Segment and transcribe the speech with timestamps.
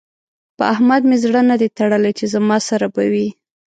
[0.57, 3.27] په احمد مې زړه نه دی تړلی چې زما سره به وي.